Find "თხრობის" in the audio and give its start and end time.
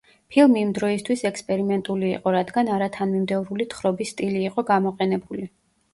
3.75-4.15